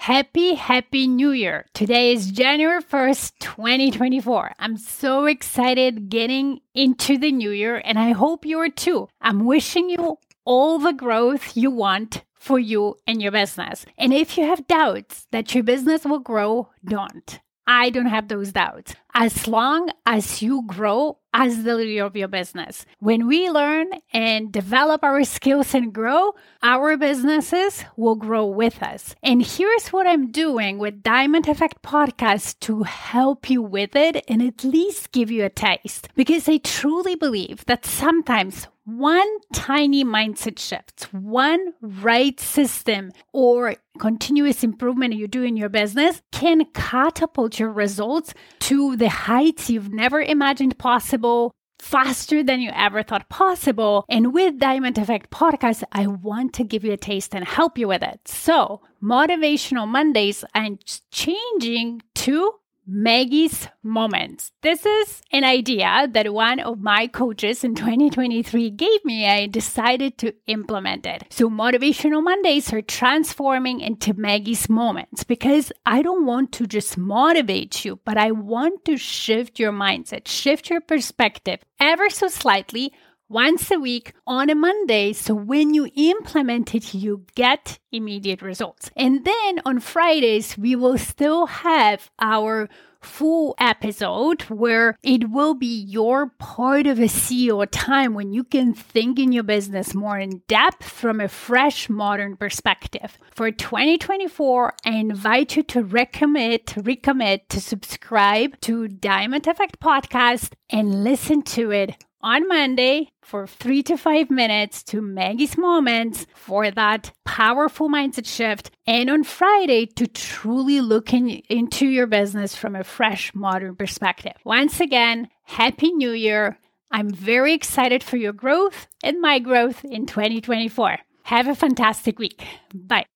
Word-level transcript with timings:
Happy, 0.00 0.54
happy 0.54 1.06
new 1.06 1.30
year. 1.30 1.66
Today 1.74 2.14
is 2.14 2.30
January 2.30 2.82
1st, 2.82 3.32
2024. 3.38 4.52
I'm 4.58 4.78
so 4.78 5.26
excited 5.26 6.08
getting 6.08 6.60
into 6.74 7.18
the 7.18 7.30
new 7.30 7.50
year 7.50 7.82
and 7.84 7.98
I 7.98 8.12
hope 8.12 8.46
you 8.46 8.58
are 8.60 8.70
too. 8.70 9.08
I'm 9.20 9.44
wishing 9.44 9.90
you 9.90 10.16
all 10.46 10.78
the 10.78 10.94
growth 10.94 11.54
you 11.54 11.70
want 11.70 12.24
for 12.32 12.58
you 12.58 12.96
and 13.06 13.20
your 13.20 13.30
business. 13.30 13.84
And 13.98 14.14
if 14.14 14.38
you 14.38 14.44
have 14.44 14.66
doubts 14.66 15.26
that 15.32 15.54
your 15.54 15.64
business 15.64 16.06
will 16.06 16.18
grow, 16.18 16.70
don't. 16.82 17.38
I 17.66 17.90
don't 17.90 18.06
have 18.06 18.28
those 18.28 18.52
doubts. 18.52 18.94
As 19.14 19.48
long 19.48 19.90
as 20.06 20.42
you 20.42 20.62
grow 20.66 21.18
as 21.32 21.62
the 21.62 21.76
leader 21.76 22.04
of 22.04 22.16
your 22.16 22.28
business, 22.28 22.86
when 22.98 23.26
we 23.26 23.48
learn 23.48 23.90
and 24.12 24.52
develop 24.52 25.04
our 25.04 25.22
skills 25.24 25.74
and 25.74 25.92
grow, 25.92 26.34
our 26.62 26.96
businesses 26.96 27.84
will 27.96 28.16
grow 28.16 28.46
with 28.46 28.82
us. 28.82 29.14
And 29.22 29.44
here's 29.44 29.88
what 29.88 30.06
I'm 30.06 30.30
doing 30.30 30.78
with 30.78 31.02
Diamond 31.02 31.48
Effect 31.48 31.82
Podcast 31.82 32.58
to 32.60 32.82
help 32.82 33.48
you 33.48 33.62
with 33.62 33.94
it 33.94 34.24
and 34.28 34.42
at 34.42 34.64
least 34.64 35.12
give 35.12 35.30
you 35.30 35.44
a 35.44 35.50
taste. 35.50 36.08
Because 36.14 36.48
I 36.48 36.58
truly 36.58 37.14
believe 37.14 37.64
that 37.66 37.86
sometimes 37.86 38.66
one 38.84 39.28
tiny 39.52 40.04
mindset 40.04 40.58
shift, 40.58 41.12
one 41.12 41.74
right 41.80 42.40
system 42.40 43.12
or 43.32 43.76
continuous 43.98 44.64
improvement 44.64 45.14
you 45.14 45.28
do 45.28 45.42
in 45.42 45.56
your 45.56 45.68
business 45.68 46.22
can 46.32 46.64
catapult 46.74 47.58
your 47.58 47.70
results 47.70 48.34
to 48.58 48.96
the 49.00 49.08
heights 49.08 49.70
you've 49.70 49.90
never 49.90 50.20
imagined 50.20 50.78
possible 50.78 51.52
faster 51.78 52.42
than 52.42 52.60
you 52.60 52.70
ever 52.74 53.02
thought 53.02 53.30
possible. 53.30 54.04
And 54.10 54.34
with 54.34 54.58
Diamond 54.58 54.98
Effect 54.98 55.30
Podcast, 55.30 55.82
I 55.90 56.06
want 56.06 56.52
to 56.54 56.64
give 56.64 56.84
you 56.84 56.92
a 56.92 56.98
taste 56.98 57.34
and 57.34 57.44
help 57.46 57.78
you 57.78 57.88
with 57.88 58.02
it. 58.02 58.20
So, 58.26 58.82
Motivational 59.02 59.88
Mondays, 59.88 60.44
I'm 60.54 60.78
changing 61.10 62.02
to 62.16 62.52
Maggie's 62.92 63.68
Moments. 63.84 64.50
This 64.62 64.84
is 64.84 65.22
an 65.30 65.44
idea 65.44 66.08
that 66.12 66.34
one 66.34 66.58
of 66.58 66.80
my 66.80 67.06
coaches 67.06 67.62
in 67.62 67.76
2023 67.76 68.68
gave 68.70 69.04
me. 69.04 69.28
I 69.28 69.46
decided 69.46 70.18
to 70.18 70.34
implement 70.48 71.06
it. 71.06 71.22
So, 71.30 71.48
Motivational 71.48 72.20
Mondays 72.20 72.72
are 72.72 72.82
transforming 72.82 73.78
into 73.78 74.12
Maggie's 74.14 74.68
Moments 74.68 75.22
because 75.22 75.70
I 75.86 76.02
don't 76.02 76.26
want 76.26 76.50
to 76.54 76.66
just 76.66 76.98
motivate 76.98 77.84
you, 77.84 78.00
but 78.04 78.18
I 78.18 78.32
want 78.32 78.84
to 78.86 78.96
shift 78.96 79.60
your 79.60 79.72
mindset, 79.72 80.26
shift 80.26 80.68
your 80.68 80.80
perspective 80.80 81.60
ever 81.78 82.10
so 82.10 82.26
slightly 82.26 82.92
once 83.30 83.70
a 83.70 83.78
week 83.78 84.12
on 84.26 84.50
a 84.50 84.54
Monday. 84.56 85.12
So 85.12 85.34
when 85.34 85.72
you 85.72 85.88
implement 85.94 86.74
it, 86.74 86.92
you 86.92 87.24
get 87.36 87.78
immediate 87.92 88.42
results. 88.42 88.90
And 88.96 89.24
then 89.24 89.60
on 89.64 89.78
Fridays, 89.78 90.58
we 90.58 90.74
will 90.74 90.98
still 90.98 91.46
have 91.46 92.10
our 92.18 92.68
full 93.00 93.54
episode 93.58 94.42
where 94.42 94.96
it 95.02 95.30
will 95.30 95.54
be 95.54 95.66
your 95.66 96.28
part 96.38 96.86
of 96.86 96.98
a 96.98 97.04
CEO 97.04 97.66
time 97.70 98.14
when 98.14 98.32
you 98.32 98.44
can 98.44 98.74
think 98.74 99.18
in 99.18 99.32
your 99.32 99.42
business 99.42 99.94
more 99.94 100.18
in 100.18 100.42
depth 100.48 100.84
from 100.84 101.20
a 101.20 101.28
fresh 101.28 101.88
modern 101.88 102.36
perspective. 102.36 103.18
For 103.34 103.50
2024, 103.50 104.74
I 104.84 104.90
invite 104.90 105.56
you 105.56 105.62
to 105.64 105.82
recommit, 105.82 106.64
recommit 106.82 107.48
to 107.48 107.60
subscribe 107.60 108.60
to 108.62 108.88
Diamond 108.88 109.46
Effect 109.46 109.80
Podcast 109.80 110.52
and 110.70 111.04
listen 111.04 111.42
to 111.42 111.70
it 111.70 112.04
on 112.22 112.46
Monday 112.48 113.10
for 113.22 113.46
three 113.46 113.82
to 113.84 113.96
five 113.96 114.30
minutes 114.30 114.82
to 114.84 115.00
Maggie's 115.00 115.56
Moments 115.56 116.26
for 116.34 116.70
that 116.70 117.12
powerful 117.24 117.88
mindset 117.88 118.26
shift, 118.26 118.70
and 118.86 119.08
on 119.08 119.24
Friday 119.24 119.86
to 119.86 120.06
truly 120.06 120.80
look 120.80 121.12
in, 121.12 121.28
into 121.48 121.86
your 121.86 122.06
business 122.06 122.54
from 122.54 122.76
a 122.76 122.84
fresh, 122.84 123.34
modern 123.34 123.76
perspective. 123.76 124.34
Once 124.44 124.80
again, 124.80 125.28
Happy 125.44 125.92
New 125.92 126.12
Year! 126.12 126.58
I'm 126.90 127.10
very 127.10 127.54
excited 127.54 128.02
for 128.02 128.16
your 128.16 128.32
growth 128.32 128.88
and 129.04 129.20
my 129.20 129.38
growth 129.38 129.84
in 129.84 130.06
2024. 130.06 130.98
Have 131.24 131.46
a 131.46 131.54
fantastic 131.54 132.18
week. 132.18 132.44
Bye. 132.74 133.06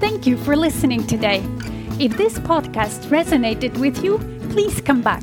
Thank 0.00 0.26
you 0.26 0.38
for 0.38 0.56
listening 0.56 1.06
today. 1.06 1.42
If 1.98 2.16
this 2.16 2.38
podcast 2.38 3.08
resonated 3.10 3.76
with 3.78 4.02
you, 4.02 4.18
please 4.48 4.80
come 4.80 5.02
back 5.02 5.22